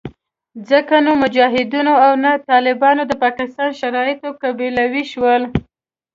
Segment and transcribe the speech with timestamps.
[0.69, 5.41] ځکه نه مجاهدینو او نه طالبانو د پاکستان شرایط قبلولې شول